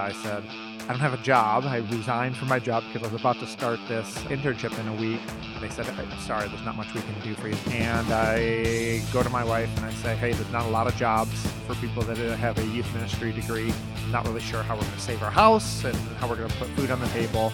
[0.00, 0.42] I said,
[0.84, 1.64] I don't have a job.
[1.64, 4.94] I resigned from my job because I was about to start this internship in a
[4.94, 5.20] week.
[5.60, 7.56] They said, uh, sorry, there's not much we can do for you.
[7.70, 10.96] And I go to my wife and I say, hey, there's not a lot of
[10.96, 13.72] jobs for people that have a youth ministry degree.
[14.10, 16.56] not really sure how we're going to save our house and how we're going to
[16.56, 17.50] put food on the table.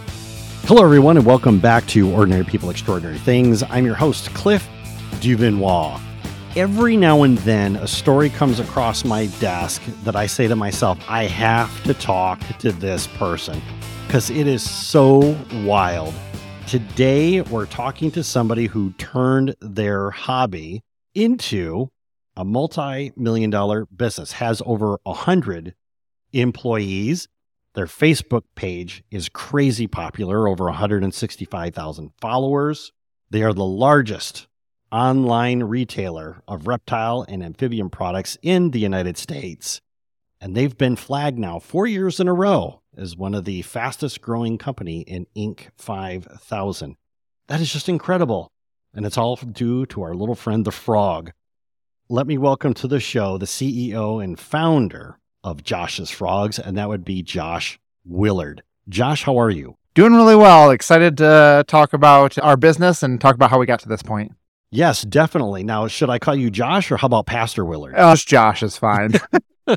[0.62, 3.64] Hello, everyone, and welcome back to Ordinary People Extraordinary Things.
[3.64, 4.66] I'm your host, Cliff
[5.20, 6.05] Duvernois
[6.56, 10.98] every now and then a story comes across my desk that I say to myself,
[11.06, 13.60] I have to talk to this person
[14.06, 16.14] because it is so wild.
[16.66, 20.82] Today, we're talking to somebody who turned their hobby
[21.14, 21.90] into
[22.38, 25.74] a multi million dollar business, has over a hundred
[26.32, 27.28] employees.
[27.74, 32.92] Their Facebook page is crazy popular, over 165,000 followers.
[33.28, 34.46] They are the largest
[34.92, 39.80] online retailer of reptile and amphibian products in the United States.
[40.40, 44.20] And they've been flagged now four years in a row as one of the fastest
[44.20, 45.68] growing company in Inc.
[45.76, 46.96] 5000.
[47.48, 48.50] That is just incredible.
[48.94, 51.32] And it's all due to our little friend, the frog.
[52.08, 56.88] Let me welcome to the show the CEO and founder of Josh's Frogs, and that
[56.88, 58.62] would be Josh Willard.
[58.88, 59.76] Josh, how are you?
[59.94, 60.70] Doing really well.
[60.70, 64.32] Excited to talk about our business and talk about how we got to this point.
[64.76, 65.64] Yes, definitely.
[65.64, 67.94] Now, should I call you Josh or how about Pastor Willard?
[67.96, 69.14] Oh, Just Josh is fine.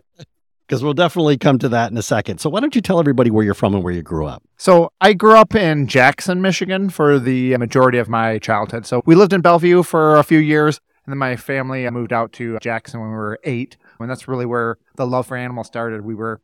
[0.68, 2.38] Because we'll definitely come to that in a second.
[2.38, 4.44] So, why don't you tell everybody where you're from and where you grew up?
[4.56, 8.86] So, I grew up in Jackson, Michigan for the majority of my childhood.
[8.86, 12.34] So, we lived in Bellevue for a few years, and then my family moved out
[12.34, 13.78] to Jackson when we were eight.
[14.00, 16.02] And that's really where the love for animals started.
[16.02, 16.40] We were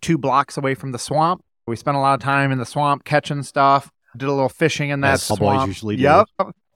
[0.00, 1.44] two blocks away from the swamp.
[1.66, 3.92] We spent a lot of time in the swamp catching stuff.
[4.16, 5.40] Did a little fishing in that As swamp.
[5.40, 6.02] boys usually do.
[6.02, 6.26] Yep.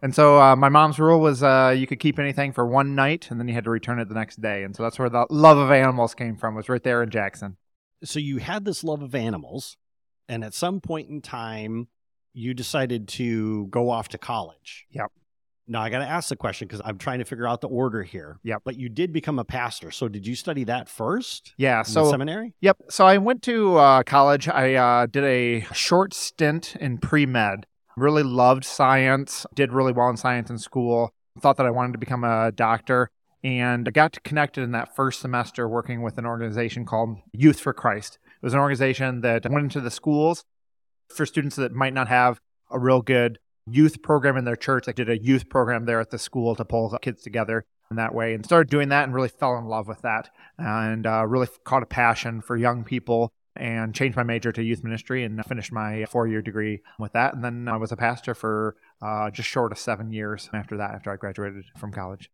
[0.02, 3.30] And so uh, my mom's rule was uh, you could keep anything for one night
[3.30, 4.62] and then you had to return it the next day.
[4.62, 6.55] And so that's where the love of animals came from.
[6.55, 7.56] Was right there in Jackson.
[8.02, 9.78] So you had this love of animals,
[10.28, 11.88] and at some point in time,
[12.34, 14.86] you decided to go off to college.
[14.90, 15.10] Yep.
[15.66, 18.02] Now I got to ask the question because I'm trying to figure out the order
[18.02, 18.39] here.
[18.42, 18.56] Yeah.
[18.62, 21.55] But you did become a pastor, so did you study that first?
[21.56, 21.83] Yeah.
[21.83, 22.55] So seminary.
[22.61, 22.83] Yep.
[22.90, 24.48] So I went to uh, college.
[24.48, 27.66] I uh, did a short stint in pre med.
[27.96, 31.98] Really loved science, did really well in science in school, thought that I wanted to
[31.98, 33.08] become a doctor,
[33.44, 37.72] and I got connected in that first semester working with an organization called Youth for
[37.72, 38.18] Christ.
[38.24, 40.44] It was an organization that went into the schools
[41.08, 42.40] for students that might not have
[42.70, 44.89] a real good youth program in their church.
[44.89, 48.14] I did a youth program there at the school to pull kids together in that
[48.14, 51.48] way and started doing that and really fell in love with that and uh, really
[51.64, 55.73] caught a passion for young people and changed my major to youth ministry and finished
[55.73, 57.35] my four year degree with that.
[57.35, 60.91] And then I was a pastor for uh, just short of seven years after that,
[60.92, 62.31] after I graduated from college.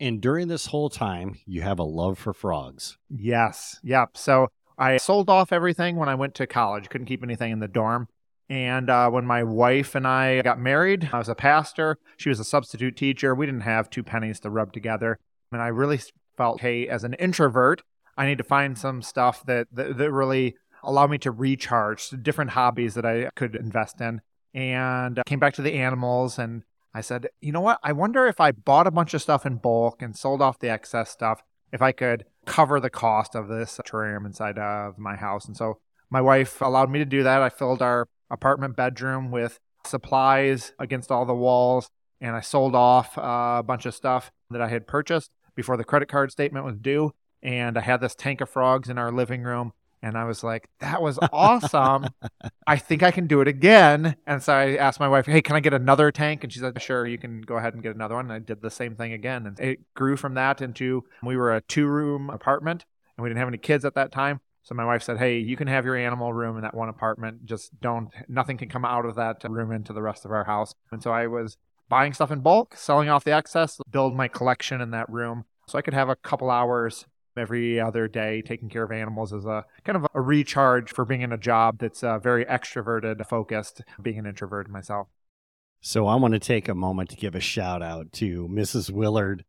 [0.00, 2.96] And during this whole time, you have a love for frogs.
[3.10, 3.78] Yes.
[3.82, 4.16] Yep.
[4.16, 4.48] So
[4.78, 8.08] I sold off everything when I went to college, couldn't keep anything in the dorm.
[8.50, 11.96] And uh, when my wife and I got married, I was a pastor.
[12.16, 13.32] She was a substitute teacher.
[13.32, 15.20] We didn't have two pennies to rub together.
[15.52, 16.00] And I really
[16.36, 17.82] felt, hey, as an introvert,
[18.16, 22.50] I need to find some stuff that, that, that really allow me to recharge, different
[22.50, 24.20] hobbies that I could invest in.
[24.52, 27.78] And I came back to the animals and I said, you know what?
[27.84, 30.70] I wonder if I bought a bunch of stuff in bulk and sold off the
[30.70, 35.44] excess stuff, if I could cover the cost of this terrarium inside of my house.
[35.44, 35.78] And so
[36.10, 37.42] my wife allowed me to do that.
[37.42, 43.16] I filled our apartment bedroom with supplies against all the walls and I sold off
[43.16, 46.76] uh, a bunch of stuff that I had purchased before the credit card statement was
[46.76, 49.72] due and I had this tank of frogs in our living room.
[50.02, 52.06] And I was like, that was awesome.
[52.66, 54.16] I think I can do it again.
[54.26, 56.42] And so I asked my wife, hey, can I get another tank?
[56.42, 58.26] And she said, sure, you can go ahead and get another one.
[58.26, 59.46] And I did the same thing again.
[59.46, 62.86] And it grew from that into we were a two room apartment
[63.16, 64.40] and we didn't have any kids at that time.
[64.62, 67.46] So my wife said, hey, you can have your animal room in that one apartment.
[67.46, 70.74] Just don't, nothing can come out of that room into the rest of our house.
[70.92, 71.56] And so I was
[71.88, 75.78] buying stuff in bulk, selling off the excess, build my collection in that room so
[75.78, 77.06] I could have a couple hours
[77.36, 81.22] every other day taking care of animals as a kind of a recharge for being
[81.22, 85.08] in a job that's uh, very extroverted focused being an introvert myself
[85.80, 88.90] So I want to take a moment to give a shout out to Mrs.
[88.90, 89.44] Willard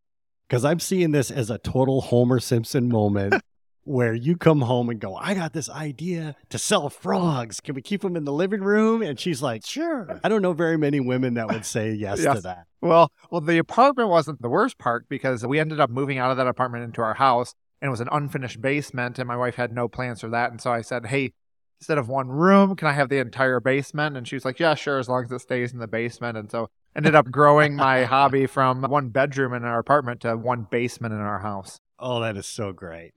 [0.48, 3.34] because I'm seeing this as a total Homer Simpson moment
[3.84, 7.60] where you come home and go, I got this idea to sell frogs.
[7.60, 9.02] Can we keep them in the living room?
[9.02, 10.20] And she's like, sure.
[10.22, 12.36] I don't know very many women that would say yes, Yes.
[12.36, 12.66] to that.
[12.80, 16.36] well well the apartment wasn't the worst part because we ended up moving out of
[16.36, 19.72] that apartment into our house and it was an unfinished basement and my wife had
[19.72, 21.32] no plans for that and so i said hey
[21.80, 24.74] instead of one room can i have the entire basement and she was like yeah
[24.74, 28.02] sure as long as it stays in the basement and so ended up growing my
[28.14, 32.36] hobby from one bedroom in our apartment to one basement in our house Oh, that
[32.36, 33.12] is so great.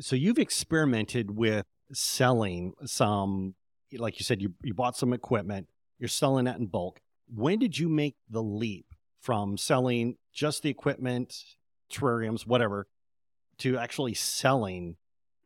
[0.00, 3.54] So you've experimented with selling some,
[3.96, 5.68] like you said, you, you bought some equipment,
[5.98, 7.00] you're selling that in bulk.
[7.26, 8.86] When did you make the leap
[9.20, 11.34] from selling just the equipment,
[11.92, 12.86] terrariums, whatever,
[13.58, 14.96] to actually selling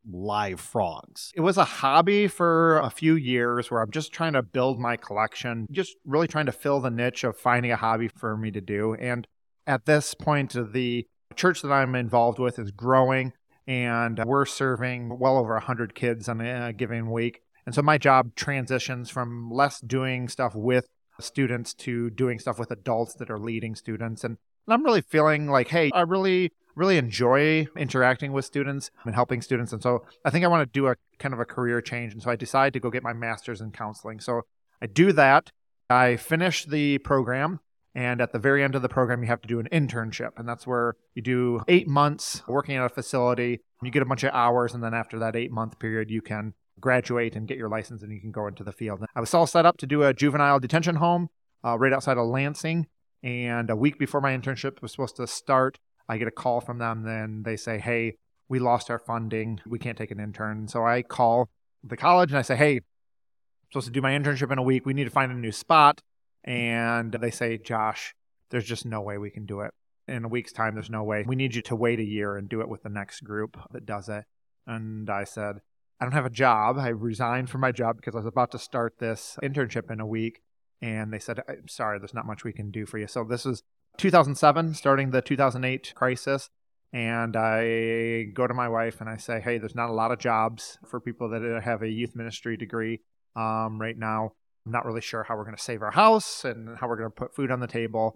[0.09, 1.31] live frogs?
[1.35, 4.97] It was a hobby for a few years where I'm just trying to build my
[4.97, 8.61] collection, just really trying to fill the niche of finding a hobby for me to
[8.61, 8.93] do.
[8.95, 9.27] And
[9.65, 13.33] at this point, the church that I'm involved with is growing,
[13.67, 17.41] and uh, we're serving well over 100 kids on a given week.
[17.65, 20.87] And so my job transitions from less doing stuff with
[21.19, 24.23] students to doing stuff with adults that are leading students.
[24.23, 24.37] And
[24.67, 29.73] I'm really feeling like, hey, I really really enjoy interacting with students and helping students.
[29.73, 32.13] And so I think I want to do a kind of a career change.
[32.13, 34.19] And so I decide to go get my master's in counseling.
[34.19, 34.41] So
[34.81, 35.51] I do that.
[35.89, 37.59] I finish the program.
[37.95, 40.31] And at the very end of the program, you have to do an internship.
[40.37, 43.61] And that's where you do eight months working at a facility.
[43.83, 44.73] You get a bunch of hours.
[44.73, 48.11] And then after that eight month period, you can graduate and get your license and
[48.11, 49.05] you can go into the field.
[49.15, 51.29] I was all set up to do a juvenile detention home
[51.63, 52.87] uh, right outside of Lansing.
[53.21, 55.79] And a week before my internship was supposed to start,
[56.09, 57.03] I get a call from them.
[57.03, 58.17] Then they say, hey,
[58.49, 59.61] we lost our funding.
[59.65, 60.67] We can't take an intern.
[60.67, 61.49] So I call
[61.83, 62.81] the college and I say, hey, I'm
[63.71, 64.85] supposed to do my internship in a week.
[64.85, 66.01] We need to find a new spot.
[66.43, 68.15] And they say, Josh,
[68.49, 69.71] there's just no way we can do it.
[70.07, 71.23] In a week's time, there's no way.
[71.25, 73.85] We need you to wait a year and do it with the next group that
[73.85, 74.25] does it.
[74.67, 75.61] And I said,
[75.99, 76.77] I don't have a job.
[76.77, 80.05] I resigned from my job because I was about to start this internship in a
[80.05, 80.41] week.
[80.81, 83.07] And they said, I'm sorry, there's not much we can do for you.
[83.07, 83.63] So this was
[83.97, 86.49] 2007, starting the 2008 crisis.
[86.91, 90.19] And I go to my wife and I say, hey, there's not a lot of
[90.19, 92.99] jobs for people that have a youth ministry degree
[93.35, 94.33] um, right now.
[94.65, 97.09] I'm not really sure how we're going to save our house and how we're going
[97.09, 98.15] to put food on the table.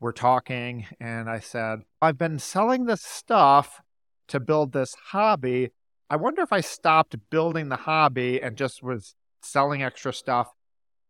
[0.00, 3.80] We're talking, and I said, I've been selling this stuff
[4.28, 5.70] to build this hobby.
[6.08, 10.52] I wonder if I stopped building the hobby and just was selling extra stuff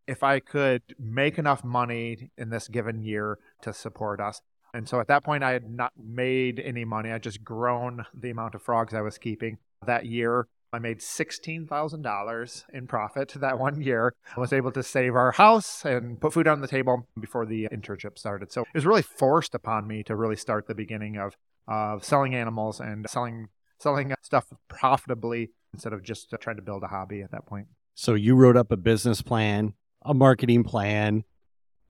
[0.06, 4.40] if I could make enough money in this given year to support us.
[4.72, 7.12] And so at that point, I had not made any money.
[7.12, 9.58] I just grown the amount of frogs I was keeping.
[9.86, 14.14] That year, I made $16,000 in profit that one year.
[14.36, 17.68] I was able to save our house and put food on the table before the
[17.72, 18.52] internship started.
[18.52, 21.36] So it was really forced upon me to really start the beginning of,
[21.66, 23.48] of selling animals and selling
[23.80, 27.68] selling stuff profitably instead of just trying to build a hobby at that point.
[27.94, 31.24] So you wrote up a business plan a marketing plan,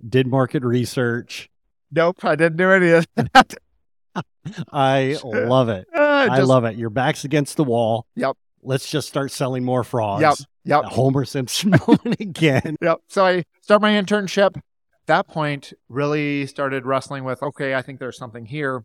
[0.06, 1.48] did market research.
[1.90, 3.54] Nope, I didn't do any of that.
[4.72, 5.86] I love it.
[5.94, 6.76] Uh, just, I love it.
[6.76, 8.06] Your back's against the wall.
[8.16, 8.36] Yep.
[8.62, 10.22] Let's just start selling more frogs.
[10.22, 10.36] Yep.
[10.64, 10.84] Yep.
[10.84, 12.76] Homer Simpson moment again.
[12.82, 13.00] Yep.
[13.08, 14.56] So I start my internship.
[14.56, 18.84] At that point, really started wrestling with okay, I think there's something here.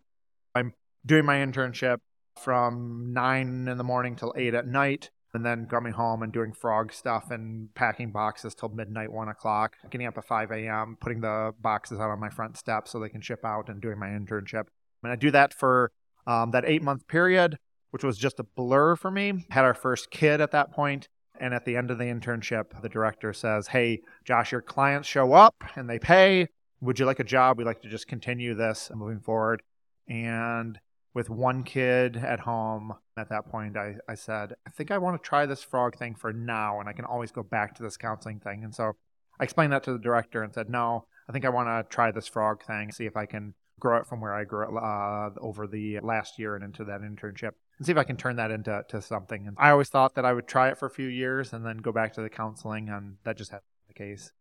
[0.55, 0.73] I'm
[1.05, 1.97] doing my internship
[2.41, 6.53] from nine in the morning till eight at night and then coming home and doing
[6.53, 11.21] frog stuff and packing boxes till midnight, one o'clock, getting up at 5 a.m., putting
[11.21, 14.07] the boxes out on my front step so they can ship out and doing my
[14.07, 14.65] internship.
[15.01, 15.91] And I do that for
[16.27, 17.57] um, that eight month period,
[17.93, 19.45] which was just a blur for me.
[19.51, 21.07] Had our first kid at that point,
[21.39, 25.33] And at the end of the internship, the director says, Hey, Josh, your clients show
[25.33, 26.47] up and they pay.
[26.81, 27.57] Would you like a job?
[27.57, 29.61] We'd like to just continue this moving forward.
[30.07, 30.79] And
[31.13, 32.93] with one kid at home.
[33.17, 36.15] At that point, I, I said, I think I want to try this frog thing
[36.15, 38.63] for now, and I can always go back to this counseling thing.
[38.63, 38.93] And so
[39.39, 42.11] I explained that to the director and said, No, I think I want to try
[42.11, 45.29] this frog thing, see if I can grow it from where I grew it uh,
[45.39, 48.51] over the last year and into that internship, and see if I can turn that
[48.51, 49.47] into to something.
[49.47, 51.77] And I always thought that I would try it for a few years and then
[51.77, 54.31] go back to the counseling, and that just hasn't the case.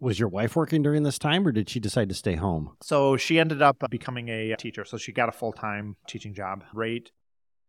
[0.00, 2.76] Was your wife working during this time or did she decide to stay home?
[2.82, 4.84] So she ended up becoming a teacher.
[4.84, 7.08] So she got a full time teaching job right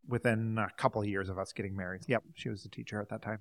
[0.08, 2.02] within a couple of years of us getting married.
[2.08, 3.40] Yep, she was a teacher at that time.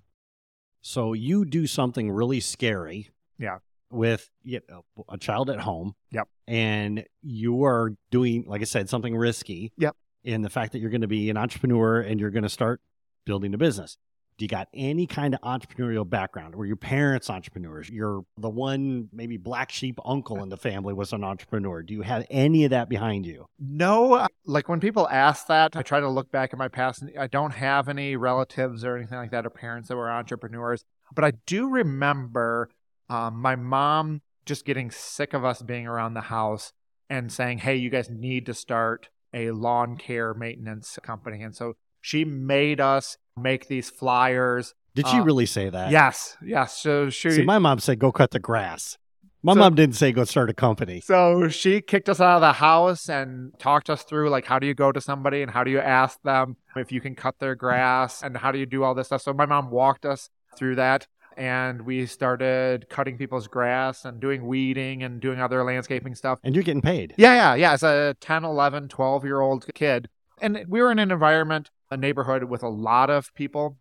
[0.83, 3.11] So you do something really scary.
[3.39, 3.59] Yeah.
[3.91, 5.95] With you know, a child at home.
[6.11, 6.29] Yep.
[6.47, 9.73] And you are doing, like I said, something risky.
[9.79, 9.97] Yep.
[10.25, 12.81] In the fact that you're going to be an entrepreneur and you're going to start
[13.27, 13.99] building a business
[14.37, 16.57] do you got any kind of entrepreneurial background?
[16.57, 17.89] Were your parents entrepreneurs?
[17.89, 21.83] You're the one maybe black sheep uncle in the family was an entrepreneur.
[21.83, 23.47] Do you have any of that behind you?
[23.61, 24.27] No.
[24.45, 27.03] Like when people ask that, I try to look back at my past.
[27.03, 30.85] And I don't have any relatives or anything like that or parents that were entrepreneurs.
[31.15, 32.71] But I do remember
[33.09, 36.73] um, my mom just getting sick of us being around the house
[37.09, 41.43] and saying, hey, you guys need to start a lawn care maintenance company.
[41.43, 44.75] And so she made us make these flyers.
[44.95, 45.91] Did she uh, really say that?
[45.91, 46.79] Yes, yes.
[46.79, 47.31] So she.
[47.31, 48.97] See, my mom said, "Go cut the grass."
[49.43, 51.01] My So- mom didn't say go start a company.
[51.03, 54.67] So she kicked us out of the house and talked us through like how do
[54.67, 57.55] you go to somebody and how do you ask them if you can cut their
[57.55, 59.21] grass and how do you do all this stuff.
[59.21, 64.47] So my mom walked us through that and we started cutting people's grass and doing
[64.47, 66.39] weeding and doing other landscaping stuff.
[66.43, 67.15] And you're getting paid.
[67.17, 67.73] Yeah, yeah, yeah.
[67.73, 70.09] As a 10, 11, 12 year old kid.
[70.41, 73.79] And we were in an environment, a neighborhood with a lot of people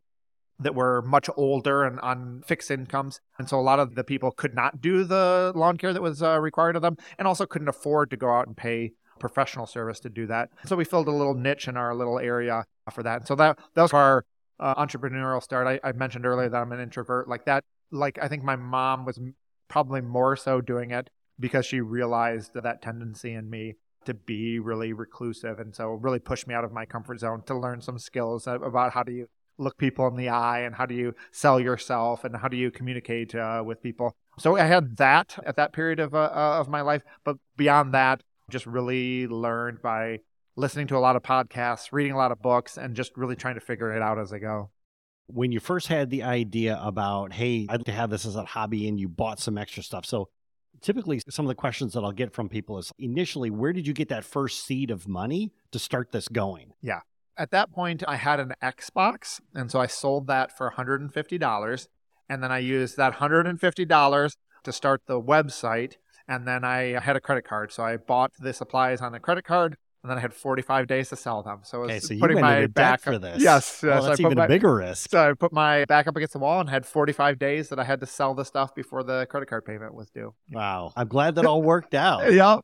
[0.59, 3.19] that were much older and on fixed incomes.
[3.37, 6.21] And so a lot of the people could not do the lawn care that was
[6.21, 9.99] uh, required of them and also couldn't afford to go out and pay professional service
[10.01, 10.49] to do that.
[10.65, 13.17] So we filled a little niche in our little area for that.
[13.19, 14.25] And so that, that was our
[14.63, 15.67] uh, entrepreneurial start.
[15.67, 17.27] I, I mentioned earlier that I'm an introvert.
[17.27, 19.19] Like that, like I think my mom was
[19.67, 24.93] probably more so doing it because she realized that tendency in me to be really
[24.93, 28.47] reclusive and so really pushed me out of my comfort zone to learn some skills
[28.47, 29.27] about how do you
[29.57, 32.71] look people in the eye and how do you sell yourself and how do you
[32.71, 36.81] communicate uh, with people so i had that at that period of, uh, of my
[36.81, 40.19] life but beyond that just really learned by
[40.55, 43.55] listening to a lot of podcasts reading a lot of books and just really trying
[43.55, 44.69] to figure it out as i go
[45.27, 48.43] When you first had the idea about, hey, I'd like to have this as a
[48.43, 50.05] hobby and you bought some extra stuff.
[50.05, 50.29] So
[50.81, 53.93] typically some of the questions that I'll get from people is initially, where did you
[53.93, 56.73] get that first seed of money to start this going?
[56.81, 56.99] Yeah.
[57.37, 61.87] At that point i had an xbox and so i sold that for $150
[62.29, 65.93] and then i used that $150 to start the website
[66.27, 69.45] and then i had a credit card so i bought the supplies on a credit
[69.45, 72.39] card and then i had 45 days to sell them so Okay, so you putting
[72.41, 73.41] my back for this.
[73.41, 75.09] yes yes that's I put even my, a bigger risk.
[75.11, 77.83] so i put my back up against the wall and had 45 days that i
[77.83, 80.91] had to sell the stuff before the credit card payment was due Wow.
[80.95, 82.31] I'm glad that all worked out.
[82.41, 82.57] yeah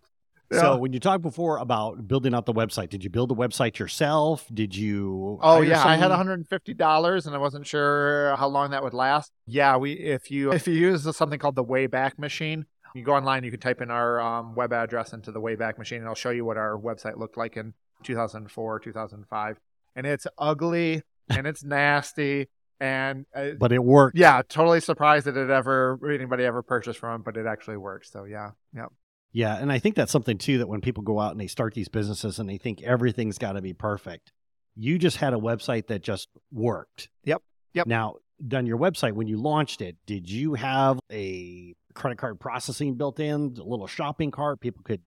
[0.51, 3.77] So when you talked before about building out the website, did you build the website
[3.77, 4.47] yourself?
[4.51, 5.37] Did you?
[5.43, 9.31] Oh yeah, I had $150 and I wasn't sure how long that would last.
[9.45, 12.65] Yeah, we if you if you use something called the Wayback Machine,
[12.95, 15.99] you go online, you can type in our um, web address into the Wayback Machine,
[15.99, 19.59] and I'll show you what our website looked like in 2004, 2005,
[19.95, 22.47] and it's ugly and it's nasty
[22.79, 24.17] and uh, But it worked.
[24.17, 28.07] yeah, totally surprised that it ever anybody ever purchased from but it actually worked.
[28.07, 28.85] So yeah, yeah.
[29.31, 31.75] Yeah, and I think that's something too that when people go out and they start
[31.75, 34.31] these businesses and they think everything's got to be perfect,
[34.75, 37.09] you just had a website that just worked.
[37.25, 37.43] Yep,
[37.73, 37.85] yep.
[37.85, 38.15] Now,
[38.47, 43.19] done your website when you launched it, did you have a credit card processing built
[43.19, 44.59] in, a little shopping cart?
[44.59, 45.01] People could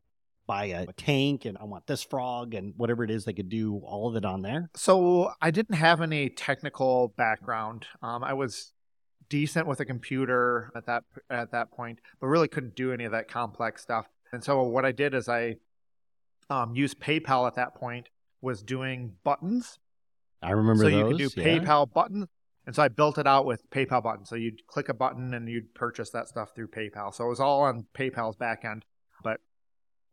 [0.46, 3.78] buy a, tank and I want this frog and whatever it is, they could do
[3.84, 4.70] all of it on there.
[4.74, 7.86] So I didn't have any technical background.
[8.02, 8.72] Um, I was
[9.28, 13.12] decent with a computer at that at that point, but really couldn't do any of
[13.12, 14.06] that complex stuff.
[14.32, 15.56] And so what I did is I
[16.50, 18.08] um, used PayPal at that point.
[18.40, 19.78] Was doing buttons,
[20.42, 21.20] I remember so those.
[21.20, 21.58] you could do yeah.
[21.58, 22.26] PayPal buttons.
[22.66, 24.28] And so I built it out with PayPal buttons.
[24.28, 27.12] So you'd click a button and you'd purchase that stuff through PayPal.
[27.14, 28.84] So it was all on PayPal's back end.
[29.22, 29.40] But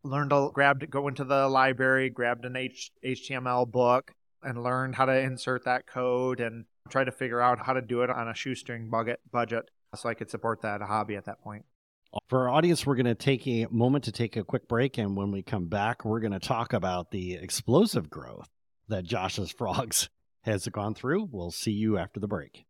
[0.02, 5.04] learned to grabbed go into the library, grabbed an H, HTML book, and learned how
[5.04, 8.34] to insert that code and try to figure out how to do it on a
[8.34, 11.64] shoestring budget so I could support that hobby at that point.
[12.28, 14.98] For our audience, we're going to take a moment to take a quick break.
[14.98, 18.48] And when we come back, we're going to talk about the explosive growth
[18.88, 20.08] that Josh's Frogs
[20.42, 21.28] has gone through.
[21.30, 22.64] We'll see you after the break.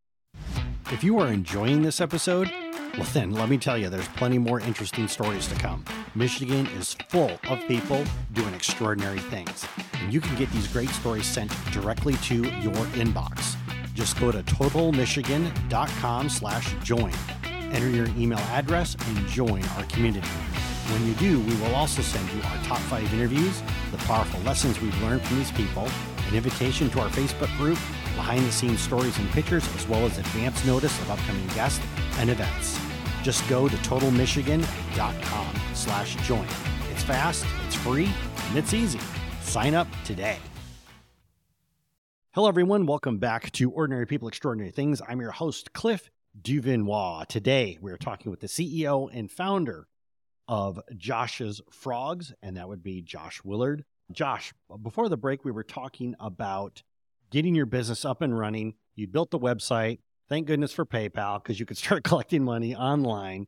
[0.92, 2.50] If you are enjoying this episode,
[2.96, 5.84] well, then let me tell you, there's plenty more interesting stories to come.
[6.14, 9.64] Michigan is full of people doing extraordinary things,
[10.00, 13.54] and you can get these great stories sent directly to your inbox.
[13.94, 17.12] Just go to totalmichigan.com slash join.
[17.72, 20.26] Enter your email address and join our community.
[20.88, 23.62] When you do, we will also send you our top five interviews,
[23.92, 25.86] the powerful lessons we've learned from these people,
[26.30, 27.78] an invitation to our Facebook group,
[28.16, 31.84] behind the scenes stories and pictures, as well as advance notice of upcoming guests
[32.18, 32.78] and events.
[33.22, 36.46] Just go to totalmichigan.com slash join.
[36.92, 38.10] It's fast, it's free,
[38.48, 39.00] and it's easy.
[39.42, 40.38] Sign up today.
[42.32, 42.86] Hello, everyone.
[42.86, 45.02] Welcome back to Ordinary People Extraordinary Things.
[45.06, 46.10] I'm your host, Cliff
[46.40, 47.26] Duvernois.
[47.26, 49.88] Today, we're talking with the CEO and founder
[50.46, 53.84] of Josh's Frogs, and that would be Josh Willard.
[54.12, 54.52] Josh,
[54.82, 56.82] before the break, we were talking about
[57.30, 58.74] getting your business up and running.
[58.94, 60.00] You built the website.
[60.28, 63.46] Thank goodness for PayPal because you could start collecting money online.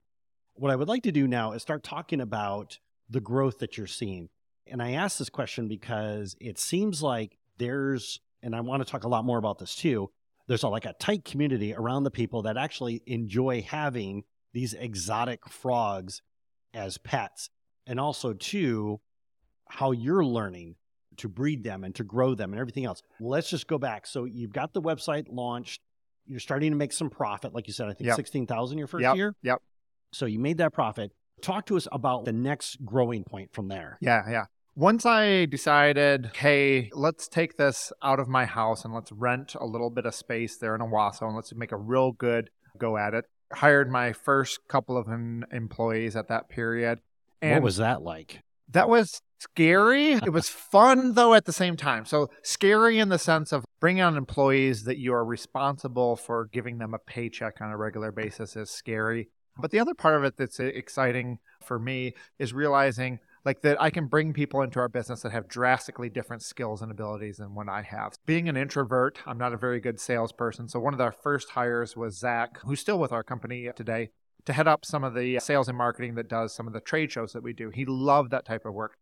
[0.54, 2.78] What I would like to do now is start talking about
[3.08, 4.28] the growth that you're seeing.
[4.66, 9.04] And I ask this question because it seems like there's, and I want to talk
[9.04, 10.10] a lot more about this too,
[10.46, 15.48] there's a, like a tight community around the people that actually enjoy having these exotic
[15.48, 16.22] frogs
[16.74, 17.50] as pets.
[17.86, 19.00] And also, too,
[19.72, 20.76] how you're learning
[21.16, 23.02] to breed them and to grow them and everything else.
[23.20, 24.06] Let's just go back.
[24.06, 25.80] So you've got the website launched.
[26.26, 27.88] You're starting to make some profit, like you said.
[27.88, 28.16] I think Yep.
[28.16, 29.34] sixteen thousand your first Yep, year.
[29.42, 29.58] yep.
[30.12, 31.12] So you made that profit.
[31.40, 33.96] Talk to us about the next growing point from there.
[34.00, 34.44] Yeah, yeah.
[34.74, 39.66] Once I decided, hey, let's take this out of my house and let's rent a
[39.66, 43.12] little bit of space there in Owosso and let's make a real good go at
[43.14, 43.24] it.
[43.52, 45.08] Hired my first couple of
[45.52, 47.00] employees at that period.
[47.42, 48.40] And what was that like?
[48.70, 50.12] That was scary.
[50.12, 52.04] it was fun though at the same time.
[52.04, 56.78] So scary in the sense of bringing on employees that you are responsible for giving
[56.78, 59.28] them a paycheck on a regular basis is scary.
[59.58, 63.80] But the other part of it that's uh, exciting for me is realizing like that
[63.82, 67.54] I can bring people into our business that have drastically different skills and abilities than
[67.54, 68.14] what I have.
[68.24, 70.68] Being an introvert, I'm not a very good salesperson.
[70.68, 74.10] So one of our first hires was Zach, who's still with our company today,
[74.44, 77.10] to head up some of the sales and marketing that does some of the trade
[77.10, 77.70] shows that we do.
[77.70, 78.96] He loved that type of work.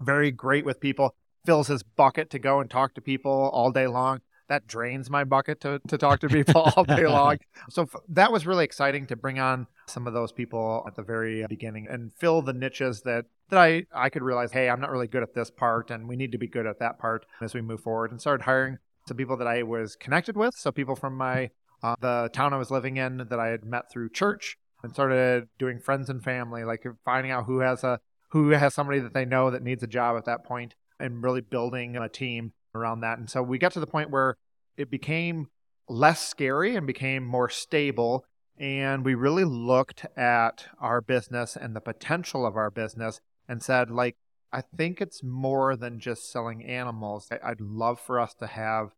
[0.00, 1.14] Very great with people,
[1.44, 5.24] fills his bucket to go and talk to people all day long that drains my
[5.24, 7.38] bucket to, to talk to people all day long.
[7.70, 11.02] So f- that was really exciting to bring on some of those people at the
[11.02, 14.90] very beginning and fill the niches that that I, I could realize, hey, I'm not
[14.90, 17.54] really good at this part and we need to be good at that part as
[17.54, 20.54] we move forward and started hiring some people that I was connected with.
[20.54, 21.50] So people from my
[21.82, 25.48] uh, the town I was living in that I had met through church and started
[25.58, 29.24] doing friends and family, like finding out who has a who has somebody that they
[29.24, 33.18] know that needs a job at that point and really building a team around that.
[33.18, 34.36] And so we got to the point where
[34.76, 35.48] it became
[35.88, 38.24] less scary and became more stable.
[38.58, 43.90] And we really looked at our business and the potential of our business and said,
[43.90, 44.16] like,
[44.52, 47.28] I think it's more than just selling animals.
[47.30, 48.90] I'd love for us to have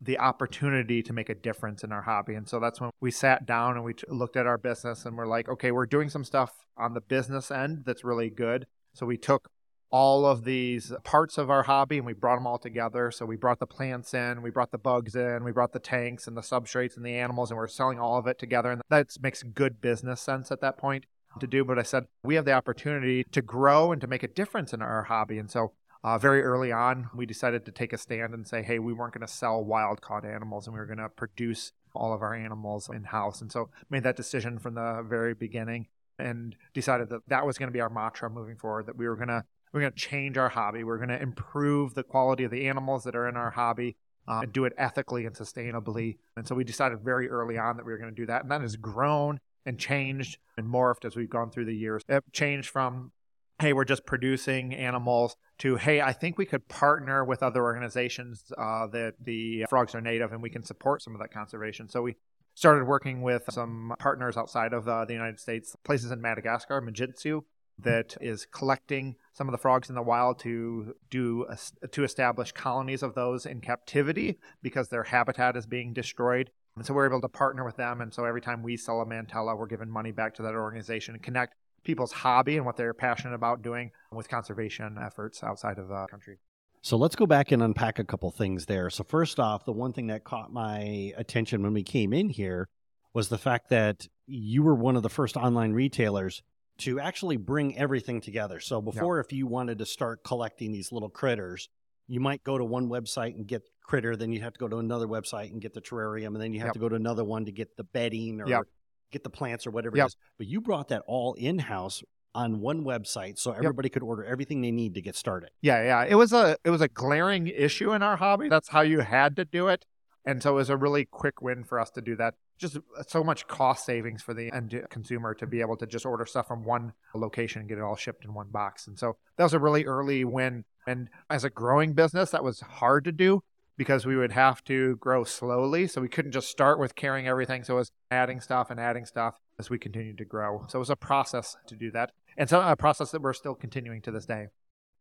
[0.00, 2.34] the opportunity to make a difference in our hobby.
[2.34, 5.16] And so that's when we sat down and we t- looked at our business and
[5.16, 8.66] we're like, okay, we're doing some stuff on the business end that's really good.
[8.94, 9.48] So we took
[9.90, 13.10] all of these parts of our hobby and we brought them all together.
[13.10, 16.26] So we brought the plants in, we brought the bugs in, we brought the tanks
[16.26, 18.70] and the substrates and the animals, and we're selling all of it together.
[18.70, 21.06] And that makes good business sense at that point
[21.40, 21.64] to do.
[21.64, 24.82] But I said, we have the opportunity to grow and to make a difference in
[24.82, 25.38] our hobby.
[25.38, 25.72] And so
[26.04, 29.14] uh, very early on, we decided to take a stand and say, hey, we weren't
[29.14, 32.34] going to sell wild caught animals and we were going to produce all of our
[32.34, 33.40] animals in house.
[33.40, 35.88] And so made that decision from the very beginning
[36.18, 39.16] and decided that that was going to be our mantra moving forward, that we were
[39.16, 40.82] going to we're going to change our hobby.
[40.82, 43.96] We're going to improve the quality of the animals that are in our hobby
[44.26, 46.16] uh, and do it ethically and sustainably.
[46.36, 48.42] And so we decided very early on that we were going to do that.
[48.42, 52.02] And that has grown and changed and morphed as we've gone through the years.
[52.08, 53.12] It changed from,
[53.60, 58.52] hey, we're just producing animals to, hey, I think we could partner with other organizations
[58.56, 61.88] uh, that the frogs are native and we can support some of that conservation.
[61.88, 62.16] So we
[62.54, 67.42] started working with some partners outside of uh, the United States, places in Madagascar, Mitsinjo,
[67.80, 71.46] that is collecting some of the frogs in the wild to do
[71.92, 76.50] to establish colonies of those in captivity because their habitat is being destroyed.
[76.76, 78.00] And so we're able to partner with them.
[78.00, 81.14] And so every time we sell a mantella, we're giving money back to that organization
[81.14, 85.88] and connect people's hobby and what they're passionate about doing with conservation efforts outside of
[85.88, 86.38] the country.
[86.82, 88.88] So let's go back and unpack a couple things there.
[88.90, 92.68] So first off, the one thing that caught my attention when we came in here
[93.12, 96.42] was the fact that you were one of the first online retailers
[96.78, 98.60] to actually bring everything together.
[98.60, 99.26] So before, yep.
[99.26, 101.68] if you wanted to start collecting these little critters,
[102.06, 104.78] you might go to one website and get critter, then you have to go to
[104.78, 106.74] another website and get the terrarium, and then you have yep.
[106.74, 108.62] to go to another one to get the bedding or yep.
[109.10, 110.16] Get the plants or whatever it is.
[110.36, 112.02] But you brought that all in house
[112.34, 115.50] on one website so everybody could order everything they need to get started.
[115.60, 116.04] Yeah, yeah.
[116.08, 118.48] It was a it was a glaring issue in our hobby.
[118.48, 119.84] That's how you had to do it.
[120.24, 122.34] And so it was a really quick win for us to do that.
[122.58, 126.26] Just so much cost savings for the end consumer to be able to just order
[126.26, 128.88] stuff from one location and get it all shipped in one box.
[128.88, 130.64] And so that was a really early win.
[130.86, 133.42] And as a growing business, that was hard to do
[133.78, 135.86] because we would have to grow slowly.
[135.86, 137.62] So we couldn't just start with carrying everything.
[137.62, 140.66] So it was adding stuff and adding stuff as we continued to grow.
[140.68, 142.10] So it was a process to do that.
[142.36, 144.48] And so a process that we're still continuing to this day.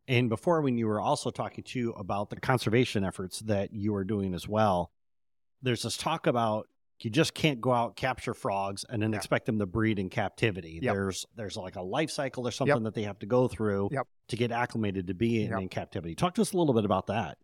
[0.07, 4.05] And before, when you were also talking to about the conservation efforts that you are
[4.05, 4.91] doing as well,
[5.61, 6.67] there's this talk about
[6.99, 9.17] you just can't go out capture frogs and then yeah.
[9.17, 10.79] expect them to breed in captivity.
[10.81, 10.93] Yep.
[10.93, 12.83] There's there's like a life cycle or something yep.
[12.83, 14.07] that they have to go through yep.
[14.29, 16.15] to get acclimated to being in, in captivity.
[16.15, 17.37] Talk to us a little bit about that.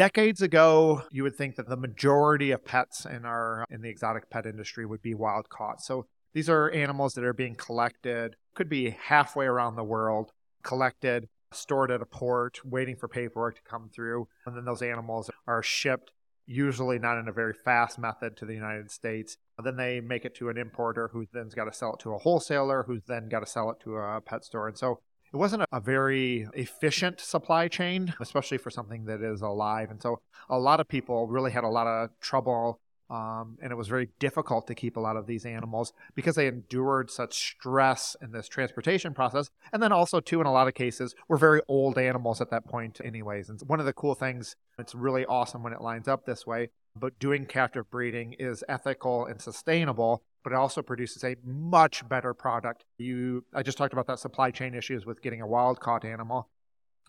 [0.00, 4.30] Decades ago, you would think that the majority of pets in our in the exotic
[4.30, 5.82] pet industry would be wild caught.
[5.82, 10.32] So these are animals that are being collected, could be halfway around the world,
[10.62, 15.28] collected, stored at a port, waiting for paperwork to come through, and then those animals
[15.46, 16.12] are shipped
[16.46, 19.36] usually not in a very fast method to the United States.
[19.62, 22.18] Then they make it to an importer who then's got to sell it to a
[22.18, 24.66] wholesaler who's then got to sell it to a pet store.
[24.66, 25.00] And so
[25.32, 29.90] it wasn't a very efficient supply chain, especially for something that is alive.
[29.90, 33.74] And so a lot of people really had a lot of trouble Um, and it
[33.74, 38.16] was very difficult to keep a lot of these animals because they endured such stress
[38.22, 39.50] in this transportation process.
[39.72, 42.64] And then also, too, in a lot of cases, were very old animals at that
[42.64, 43.48] point, anyways.
[43.48, 46.70] And one of the cool things, it's really awesome when it lines up this way,
[46.94, 52.34] but doing captive breeding is ethical and sustainable but it also produces a much better
[52.34, 52.84] product.
[52.98, 56.48] You I just talked about that supply chain issues with getting a wild caught animal.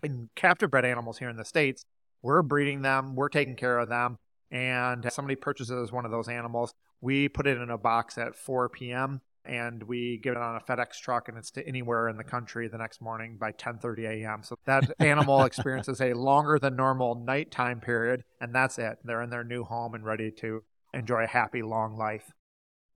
[0.04, 1.86] In captive bred animals here in the States,
[2.22, 4.18] we're breeding them, we're taking care of them,
[4.52, 8.70] and somebody purchases one of those animals, we put it in a box at 4
[8.70, 9.22] p.m.
[9.46, 12.68] and we get it on a FedEx truck and it's to anywhere in the country
[12.68, 14.44] the next morning by 10:30 a.m.
[14.44, 19.00] So that animal experiences a longer than normal nighttime period and that's it.
[19.04, 20.64] They're in their new home and ready to
[20.94, 22.32] enjoy a happy long life.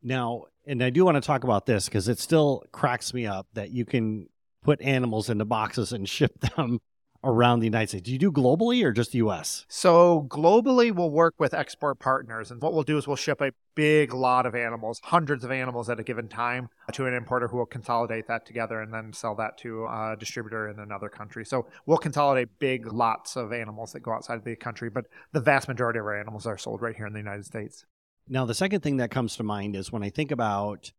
[0.05, 3.47] Now, and I do want to talk about this because it still cracks me up
[3.53, 4.27] that you can
[4.63, 6.79] put animals into boxes and ship them
[7.23, 8.03] around the United States.
[8.03, 9.65] Do you do globally or just US?
[9.67, 12.51] So, globally, we'll work with export partners.
[12.51, 15.89] And what we'll do is we'll ship a big lot of animals, hundreds of animals
[15.89, 19.11] at a given time, uh, to an importer who will consolidate that together and then
[19.11, 21.43] sell that to uh, a distributor in another country.
[21.45, 25.41] So, we'll consolidate big lots of animals that go outside of the country, but the
[25.41, 27.85] vast majority of our animals are sold right here in the United States.
[28.27, 30.91] Now, the second thing that comes to mind is when I think about,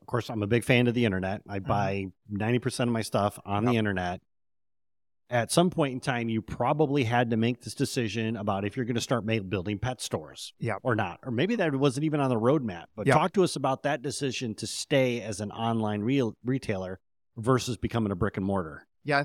[0.00, 1.42] of course, I'm a big fan of the internet.
[1.48, 1.68] I mm-hmm.
[1.68, 3.72] buy 90% of my stuff on yep.
[3.72, 4.20] the internet.
[5.28, 8.86] At some point in time, you probably had to make this decision about if you're
[8.86, 10.78] going to start building pet stores yep.
[10.82, 11.20] or not.
[11.22, 12.86] Or maybe that wasn't even on the roadmap.
[12.96, 13.16] But yep.
[13.16, 16.98] talk to us about that decision to stay as an online real retailer
[17.36, 18.86] versus becoming a brick and mortar.
[19.04, 19.24] Yeah,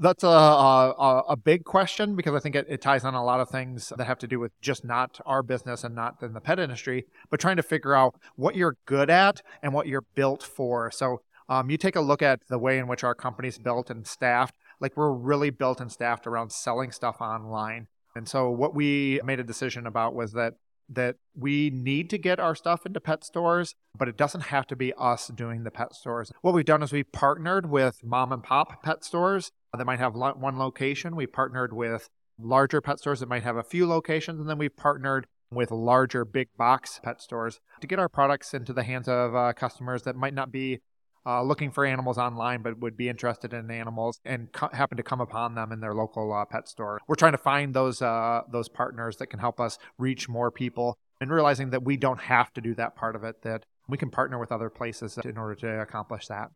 [0.00, 3.38] that's a, a, a big question because I think it, it, ties on a lot
[3.38, 6.40] of things that have to do with just not our business and not in the
[6.40, 10.42] pet industry, but trying to figure out what you're good at and what you're built
[10.42, 10.90] for.
[10.90, 14.06] So um, you take a look at the way in which our company's built and
[14.06, 14.54] staffed.
[14.80, 17.88] Like we're really built and staffed around selling stuff online.
[18.16, 20.54] And so what we made a decision about was that
[20.90, 24.76] that we need to get our stuff into pet stores, but it doesn't have to
[24.76, 26.32] be us doing the pet stores.
[26.42, 30.14] What we've done is we've partnered with mom and pop pet stores that might have
[30.14, 31.14] one location.
[31.14, 34.76] We partnered with larger pet stores that might have a few locations, and then we've
[34.76, 39.34] partnered with larger big box pet stores to get our products into the hands of
[39.34, 40.80] uh, customers that might not be
[41.26, 45.02] uh, looking for animals online but would be interested in animals and co- happen to
[45.02, 47.00] come upon them in their local uh, pet store.
[47.06, 50.98] We're trying to find those uh, those partners that can help us reach more people
[51.20, 54.10] and realizing that we don't have to do that part of it that we can
[54.10, 56.50] partner with other places in order to accomplish that.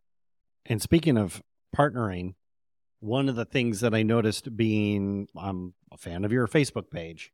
[0.67, 1.43] And speaking of
[1.77, 2.35] partnering,
[3.01, 7.33] one of the things that I noticed being I'm a fan of your Facebook page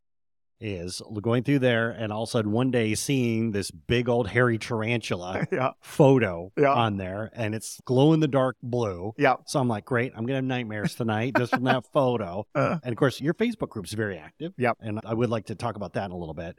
[0.60, 4.28] is going through there and all of a sudden one day seeing this big old
[4.28, 5.70] hairy tarantula yeah.
[5.80, 6.72] photo yeah.
[6.72, 9.14] on there and it's glow in the dark blue.
[9.16, 9.36] Yeah.
[9.46, 12.46] So I'm like, great, I'm gonna have nightmares tonight just from that photo.
[12.54, 14.52] Uh, and of course your Facebook group's very active.
[14.58, 14.78] Yep.
[14.80, 16.58] And I would like to talk about that in a little bit.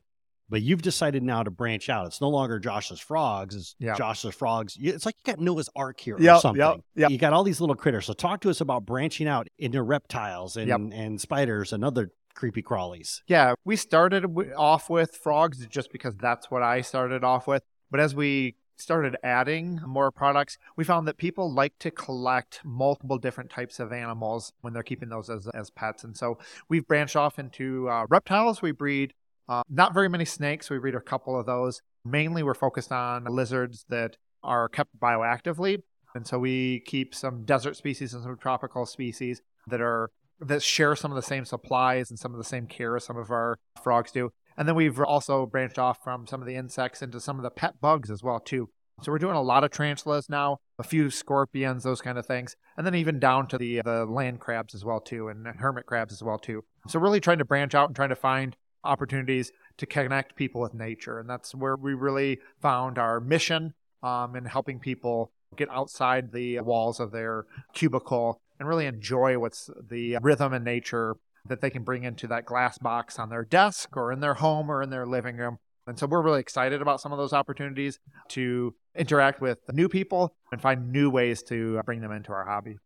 [0.50, 2.08] But you've decided now to branch out.
[2.08, 3.56] It's no longer Josh's Frogs.
[3.56, 3.96] It's yep.
[3.96, 4.78] Josh's Frogs.
[4.78, 6.60] It's like you got Noah's Ark here yep, or something.
[6.60, 7.10] Yep, yep.
[7.10, 8.06] You got all these little critters.
[8.06, 10.82] So talk to us about branching out into reptiles and, yep.
[10.92, 13.22] and spiders and other creepy crawlies.
[13.28, 17.64] Yeah, we started off with frogs just because that's what I started off with.
[17.90, 23.18] But as we started adding more products, we found that people like to collect multiple
[23.18, 26.04] different types of animals when they're keeping those as, as pets.
[26.04, 28.62] And so we've branched off into uh, reptiles.
[28.62, 29.14] We breed
[29.48, 30.70] uh, not very many snakes.
[30.70, 31.82] We breed a couple of those.
[32.04, 35.84] Mainly, we're focused on lizards that are kept bioactively.
[36.16, 40.10] And so we keep some desert species and some tropical species that are
[40.42, 43.18] that share some of the same supplies and some of the same care as some
[43.18, 44.32] of our frogs do.
[44.58, 47.50] And then we've also branched off from some of the insects into some of the
[47.50, 48.70] pet bugs as well too.
[49.02, 52.56] So we're doing a lot of tarantulas now, a few scorpions, those kind of things,
[52.78, 56.14] and then even down to the the land crabs as well too, and hermit crabs
[56.14, 56.64] as well too.
[56.88, 60.76] So really trying to branch out and trying to find opportunities to connect people with
[60.76, 63.74] nature, and that's where we really found our mission
[64.04, 69.72] um, in helping people get outside the walls of their cubicle and really enjoy what's
[69.90, 71.16] the rhythm and nature
[71.48, 74.70] that they can bring into that glass box on their desk or in their home
[74.70, 75.58] or in their living room.
[75.88, 77.98] And so we're really excited about some of those opportunities
[78.30, 82.78] to interact with new people and find new ways to bring them into our hobby.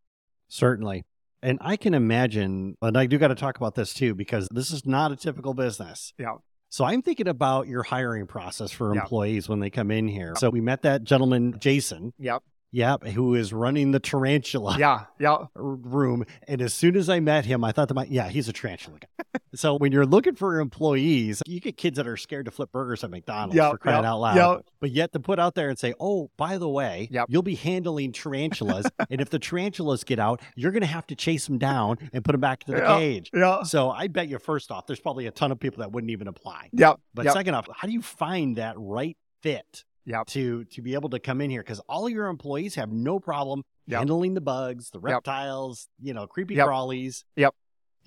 [0.48, 1.04] Certainly.
[1.44, 4.72] And I can imagine, and I do got to talk about this too, because this
[4.72, 6.14] is not a typical business.
[6.18, 6.36] Yeah.
[6.70, 10.36] So I'm thinking about your hiring process for employees when they come in here.
[10.38, 12.14] So we met that gentleman, Jason.
[12.18, 12.44] Yep
[12.76, 16.26] Yep, who is running the tarantula Yeah, yeah, room.
[16.46, 19.00] And as soon as I met him, I thought to myself, yeah, he's a tarantula
[19.00, 19.40] guy.
[19.56, 23.02] so when you're looking for employees, you get kids that are scared to flip burgers
[23.06, 24.36] at McDonald's Yeah, for crying yeah, out loud.
[24.36, 24.58] yeah.
[24.82, 27.28] But yet to put out there and say, oh, by the way, Yep.
[27.30, 28.86] you'll be handling tarantulas.
[29.10, 32.26] and if the tarantulas get out, you're going to have to chase them down and
[32.26, 33.32] put them back to the cage.
[33.34, 36.12] yeah, So I bet you, first off, there's probably a ton of people that wouldn't
[36.12, 36.70] even apply.
[36.74, 36.96] yeah.
[37.14, 37.34] But Yep.
[37.36, 40.28] second off, how do you find that right fit Yep.
[40.28, 41.62] to to be able to come in here?
[41.62, 44.00] Because all your employees have no problem Yep.
[44.00, 45.04] handling the bugs, the Yep.
[45.04, 47.24] reptiles, you know, creepy crawlies.
[47.36, 47.54] Yep.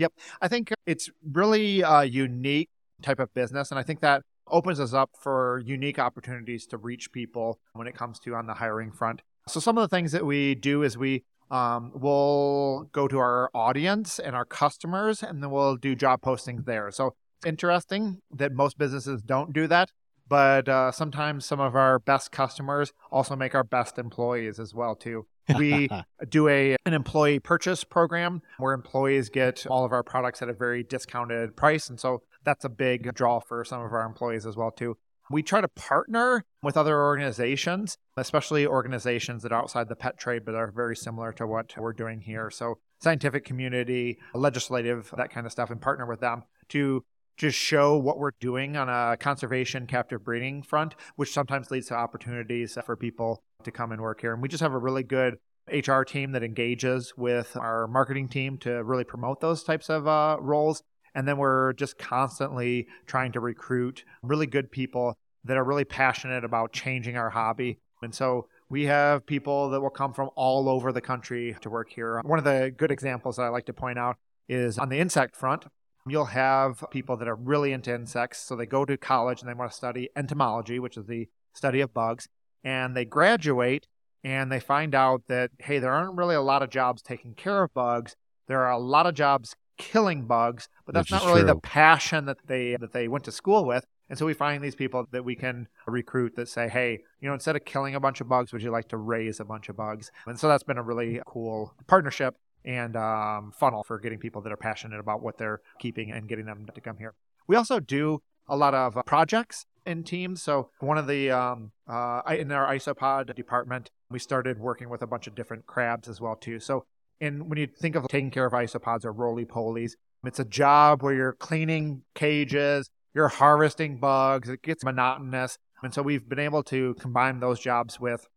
[0.01, 0.09] crawlies.
[0.41, 2.71] I think it's really a unique
[3.03, 7.13] type of business, and I think that opens us up for unique opportunities to reach
[7.13, 9.23] people when it comes to on the hiring front.
[9.49, 13.51] So some of the things that we do is we um, we'll go to our
[13.55, 16.91] audience and our customers, and then we'll do job postings there.
[16.91, 19.91] So it's interesting that most businesses don't do that,
[20.29, 24.95] but uh, sometimes some of our best customers also make our best employees as well
[24.95, 25.27] too.
[25.57, 25.89] We
[26.29, 30.53] do a an employee purchase program where employees get all of our products at a
[30.53, 34.57] very discounted price and so that's a big draw for some of our employees as
[34.57, 34.97] well too
[35.31, 40.45] we try to partner with other organizations especially organizations that are outside the pet trade
[40.45, 45.47] but are very similar to what we're doing here so scientific community legislative that kind
[45.47, 47.05] of stuff and partner with them to
[47.39, 51.95] just show what we're doing on a conservation captive breeding front which sometimes leads to
[51.95, 55.39] opportunities for people to come and work here and we just have a really good
[55.73, 60.37] HR team that engages with our marketing team to really promote those types of uh,
[60.41, 60.83] roles.
[61.15, 66.45] And then we're just constantly trying to recruit really good people that are really passionate
[66.45, 67.79] about changing our hobby.
[68.03, 71.91] And so we have people that will come from all over the country to work
[71.91, 72.21] here.
[72.25, 74.17] One of the good examples that I like to point out
[74.49, 75.67] is on the insect front.
[76.11, 78.39] You'll have people that are really into insects.
[78.39, 81.81] So they go to college and they want to study entomology, which is the study
[81.81, 82.29] of bugs.
[82.65, 83.87] And they graduate
[84.25, 87.63] and they find out that hey there aren't really a lot of jobs taking care
[87.63, 88.17] of bugs
[88.47, 92.39] there are a lot of jobs killing bugs but that's not really the passion that
[92.47, 95.37] they that they went to school with and so we find these people that we
[95.37, 98.63] can recruit that say hey you know instead of killing a bunch of bugs would
[98.63, 101.73] you like to raise a bunch of bugs and so that's been a really cool
[101.87, 102.35] partnership
[102.69, 106.47] and um, funnel for getting people that are passionate about what they're keeping and getting
[106.47, 107.15] them to come here
[107.49, 110.43] we also do a lot of uh, projects in teams.
[110.43, 115.07] So one of the um, uh, in our isopod department, we started working with a
[115.07, 116.61] bunch of different crabs as well too.
[116.61, 116.85] So
[117.21, 119.93] and when you think of taking care of isopods or roly polies,
[120.25, 124.49] it's a job where you're cleaning cages, you're harvesting bugs.
[124.49, 128.29] It gets monotonous, and so we've been able to combine those jobs with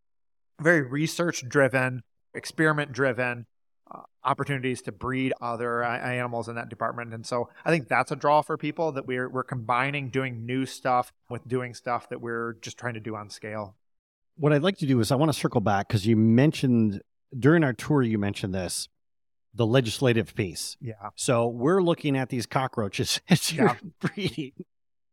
[0.60, 2.02] very research driven,
[2.34, 3.46] experiment driven
[4.24, 7.12] opportunities to breed other uh, animals in that department.
[7.12, 10.66] And so I think that's a draw for people that we're we're combining doing new
[10.66, 13.76] stuff with doing stuff that we're just trying to do on scale.
[14.36, 17.02] What I'd like to do is I want to circle back because you mentioned
[17.38, 18.88] during our tour, you mentioned this
[19.54, 20.76] the legislative piece.
[20.80, 20.94] Yeah.
[21.14, 23.76] So we're looking at these cockroaches as you're Yeah.
[24.00, 24.52] breeding.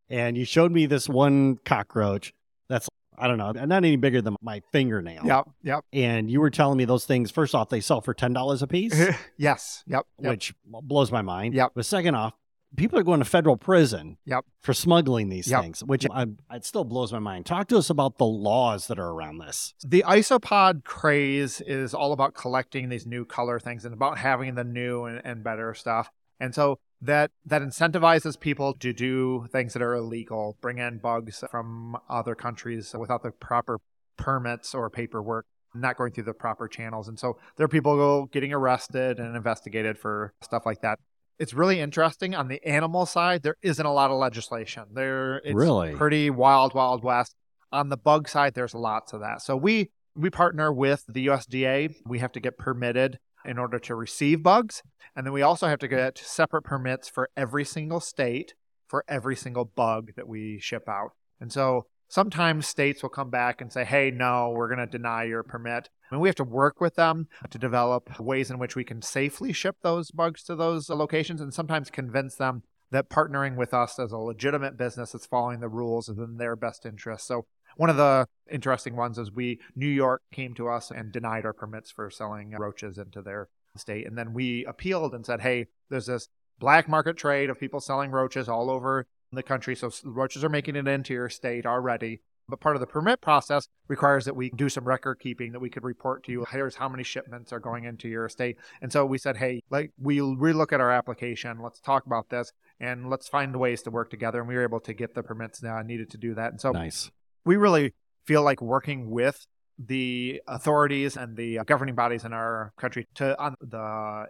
[0.10, 2.34] And you showed me this one cockroach
[2.70, 2.88] that's,
[3.20, 5.24] I don't know, not any bigger than my fingernail.
[5.26, 5.50] Yep.
[5.64, 5.86] Yep.
[5.94, 9.00] And you were telling me those things, first off, they sell for $10 a piece,
[9.38, 9.84] yes.
[9.88, 10.06] Yep.
[10.22, 10.30] Yep.
[10.32, 11.54] which blows my mind.
[11.54, 11.72] Yep.
[11.76, 12.34] But second off,
[12.76, 14.46] people are going to federal prison Yep.
[14.62, 15.62] for smuggling these Yep.
[15.62, 17.46] things, which I, it still blows my mind.
[17.46, 19.74] Talk to us about the laws that are around this.
[19.86, 24.64] The isopod craze is all about collecting these new color things and about having the
[24.64, 26.10] new and, and better stuff.
[26.40, 31.44] And so that that incentivizes people to do things that are illegal, bring in bugs
[31.50, 33.80] from other countries without the proper
[34.18, 37.08] permits or paperwork, not going through the proper channels.
[37.08, 41.00] And so there are people getting arrested and investigated for stuff like that.
[41.38, 43.44] It's really interesting on the animal side.
[43.44, 44.84] There isn't a lot of legislation.
[44.94, 45.96] There, it's Really?
[45.96, 47.34] pretty wild, wild west.
[47.72, 49.42] On the bug side, there's lots of that.
[49.42, 51.96] So we we partner with the USDA.
[52.06, 54.84] We have to get permitted in order to receive bugs,
[55.16, 58.54] and then we also have to get separate permits for every single state
[58.88, 61.12] for every single bug that we ship out.
[61.40, 65.24] And so sometimes states will come back and say, "Hey, no, we're going to deny
[65.24, 68.84] your permit." And we have to work with them to develop ways in which we
[68.84, 73.74] can safely ship those bugs to those locations, and sometimes convince them that partnering with
[73.74, 77.28] us as a legitimate business that's following the rules is in their best interest.
[77.28, 77.46] So
[77.78, 81.54] one of the interesting ones is we New York came to us and denied our
[81.54, 86.08] permits for selling roaches into their state, and then we appealed and said, "Hey, there's
[86.08, 86.30] this
[86.60, 90.76] black market trade of people selling roaches all over the country, so roaches are making
[90.76, 94.70] it into your state already." But part of the permit process requires that we do
[94.70, 96.46] some record keeping that we could report to you.
[96.50, 98.58] Here's how many shipments are going into your state.
[98.82, 101.60] And so we said, hey, like we'll relook at our application.
[101.62, 104.40] Let's talk about this and let's find ways to work together.
[104.40, 106.52] And we were able to get the permits uh, needed to do that.
[106.52, 107.12] And so Nice.
[107.50, 107.96] We really
[108.28, 109.48] feel like working with
[109.80, 114.28] the authorities and the governing bodies in our country to on the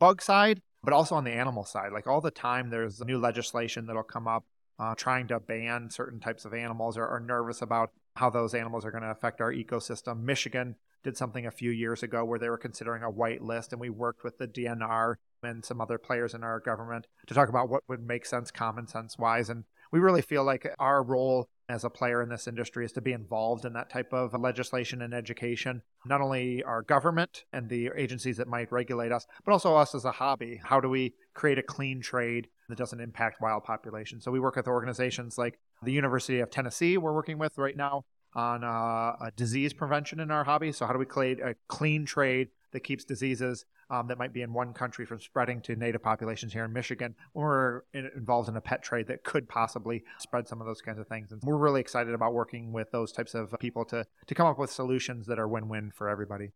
[0.00, 1.92] bug side, but also on the animal side.
[1.92, 4.44] Like all the time, there's new legislation that'll come up
[4.80, 8.84] uh, trying to ban certain types of animals or are nervous about how those animals
[8.84, 10.24] are going to affect our ecosystem.
[10.24, 13.80] Michigan did something a few years ago where they were considering a white list, and
[13.80, 17.68] we worked with the DNR and some other players in our government to talk about
[17.68, 19.48] what would make sense common sense wise.
[19.48, 23.00] And we really feel like our role as a player in this industry is to
[23.00, 25.82] be involved in that type of legislation and education.
[26.06, 30.04] Not only our government and the agencies that might regulate us, but also us as
[30.04, 30.60] a hobby.
[30.62, 34.24] How do we create a clean trade that doesn't impact wild populations?
[34.24, 38.04] So we work with organizations like the University of Tennessee, we're working with right now
[38.34, 40.72] on uh, disease prevention in our hobby.
[40.72, 44.42] So, how do we create a clean trade that keeps diseases um, that might be
[44.42, 48.56] in one country from spreading to native populations here in Michigan we're in, involved in
[48.56, 51.32] a pet trade that could possibly spread some of those kinds of things.
[51.32, 54.58] And we're really excited about working with those types of people to, to come up
[54.58, 56.50] with solutions that are win win for everybody.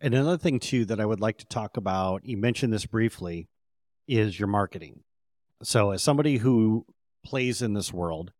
[0.00, 3.48] And another thing, too, that I would like to talk about, you mentioned this briefly,
[4.08, 5.00] is your marketing.
[5.62, 6.86] So, as somebody who
[7.24, 8.32] plays in this world,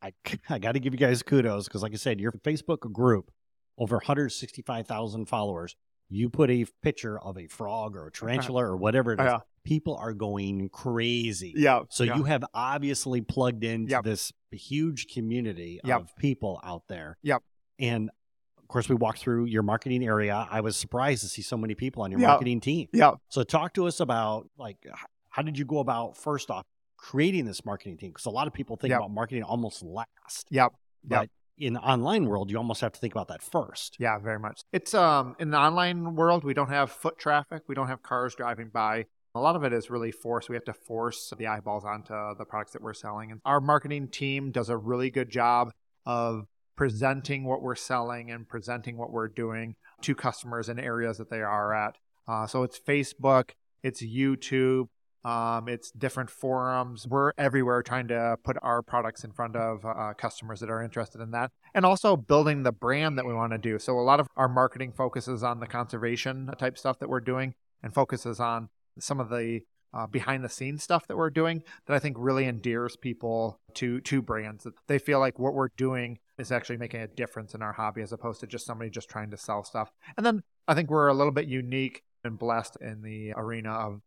[0.00, 0.12] I,
[0.48, 3.30] I got to give you guys kudos because, like I said, your Facebook group,
[3.76, 5.76] over 165,000 followers.
[6.10, 9.26] You put a picture of a frog or a tarantula or whatever it is.
[9.26, 9.38] Yeah.
[9.64, 11.52] People are going crazy.
[11.56, 11.82] Yeah.
[11.88, 12.16] So yeah.
[12.16, 14.04] you have obviously plugged into Yep.
[14.04, 16.00] this huge community Yep.
[16.00, 17.16] of people out there.
[17.22, 17.42] Yep.
[17.78, 18.10] And
[18.58, 20.46] of course, we walked through your marketing area.
[20.50, 22.28] I was surprised to see so many people on your Yep.
[22.28, 22.88] marketing team.
[22.92, 23.12] Yeah.
[23.28, 24.84] So talk to us about like
[25.28, 26.64] how did you go about first off
[26.96, 28.10] creating this marketing team?
[28.10, 28.98] Because a lot of people think Yep.
[28.98, 30.46] about marketing almost last.
[30.50, 30.72] Yep.
[31.04, 33.96] But in the online world, you almost have to think about that first.
[33.98, 34.62] Yeah, very much.
[34.72, 37.62] It's um in the online world, we don't have foot traffic.
[37.68, 39.06] We don't have cars driving by.
[39.34, 40.48] A lot of it is really force.
[40.48, 43.30] We have to force the eyeballs onto the products that we're selling.
[43.30, 45.70] And our marketing team does a really good job
[46.04, 46.46] of
[46.76, 51.42] presenting what we're selling and presenting what we're doing to customers in areas that they
[51.42, 51.96] are at.
[52.26, 53.50] Uh, so it's Facebook,
[53.82, 54.88] it's YouTube,
[55.24, 57.06] um, it's different forums.
[57.06, 61.20] We're everywhere trying to put our products in front of uh, customers that are interested
[61.20, 63.78] in that, and also building the brand that we want to do.
[63.78, 67.54] So a lot of our marketing focuses on the conservation type stuff that we're doing,
[67.82, 69.60] and focuses on some of the
[69.92, 74.00] uh, behind the scenes stuff that we're doing that I think really endears people to
[74.00, 74.64] to brands.
[74.64, 78.02] That they feel like what we're doing is actually making a difference in our hobby,
[78.02, 79.92] as opposed to just somebody just trying to sell stuff.
[80.16, 84.00] And then I think we're a little bit unique and blessed in the arena of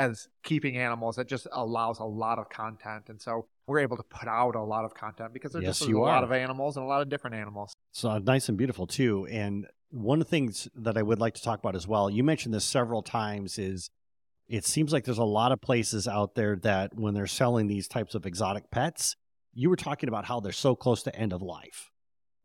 [0.00, 4.02] as keeping animals it just allows a lot of content and so we're able to
[4.04, 6.24] put out a lot of content because there's Yes, just a lot are.
[6.24, 9.26] of animals and a lot of different animals So uh, nice and beautiful too.
[9.30, 12.22] And one of the things that I would like to talk about as well, you
[12.24, 13.88] mentioned this several times, is
[14.48, 17.86] it seems like there's a lot of places out there that when they're selling these
[17.88, 19.14] types of exotic pets,
[19.54, 21.90] you were talking about how they're so close to end of life,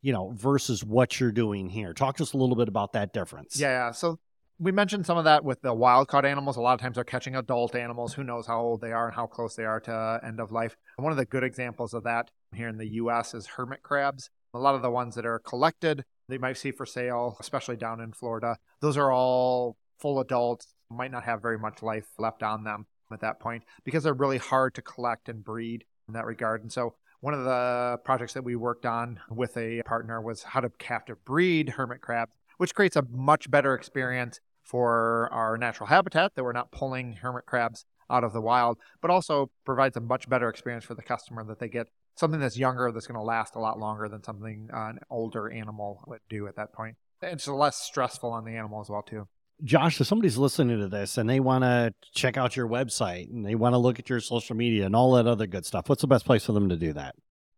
[0.01, 1.93] you know, versus what you're doing here.
[1.93, 3.59] Talk to us a little bit about that difference.
[3.59, 4.17] yeah, yeah so
[4.57, 6.55] we mentioned some of that with the wild caught animals.
[6.55, 8.13] A lot of times they're catching adult animals.
[8.13, 10.51] Who knows how old they are and how close they are to uh, end of
[10.51, 10.77] life.
[10.97, 14.29] And one of the good examples of that here in the us is hermit crabs.
[14.53, 17.75] A lot of the ones that are collected that you might see for sale especially
[17.75, 18.57] down in florida.
[18.79, 23.21] Those are all full adults might not have very much life left on them at
[23.21, 26.61] that point because they're really hard to collect and breed in that regard.
[26.61, 30.61] And so one of the projects that we worked on with a partner was how
[30.61, 36.33] to captive breed hermit crabs which creates a much better experience for our natural habitat
[36.35, 40.29] that we're not pulling hermit crabs out of the wild, but also provides a much
[40.29, 43.55] better experience for the customer that they get something that's younger that's going to last
[43.55, 46.95] a lot longer than something uh, an older animal would do at that point.
[47.21, 49.27] It's less stressful on the animal as well too.
[49.63, 53.45] Josh, if somebody's listening to this and they want to check out your website and
[53.45, 56.01] they want to look at your social media and all that other good stuff, what's
[56.01, 57.15] the best place for them to do that?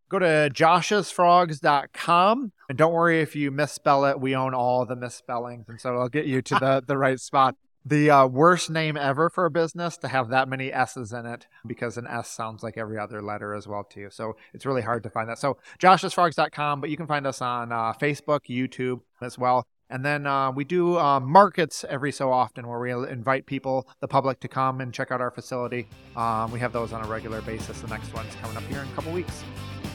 [0.10, 4.22] Go to joshsfrogs.com and don't worry if you misspell it.
[4.22, 7.56] We own all the misspellings, and so it'll get you to the, the right spot.
[7.86, 11.48] The uh, worst name ever for a business to have that many S's in it
[11.66, 14.10] because an S sounds like every other letter as well too.
[14.10, 15.40] So it's really hard to find that.
[15.40, 19.66] So joshsfrogs.com, but you can find us on uh, Facebook, YouTube as well.
[19.90, 24.08] And then uh, we do uh, markets every so often where we invite people, the
[24.08, 25.88] public, to come and check out our facility.
[26.18, 27.80] Um, we have those on a regular basis.
[27.80, 29.44] The next one's coming up here in a couple weeks.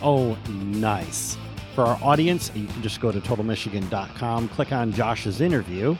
[0.02, 1.36] Oh, nice.
[1.74, 5.96] For our audience, you can just go to totalmichigan.com, click on Josh's interview,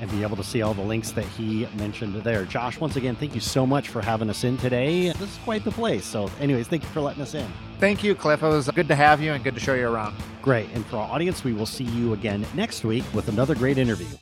[0.00, 2.44] and be able to see all the links that he mentioned there.
[2.44, 5.08] Josh, once again, thank you so much for having us in today.
[5.12, 6.06] This is quite the place.
[6.06, 7.46] So, anyways, thank you for letting us in.
[7.78, 8.42] Thank you, Cliff.
[8.42, 10.16] It was good to have you and good to show you around.
[10.40, 10.70] Great.
[10.72, 14.16] And for our audience, we will see you again next week with another great interview.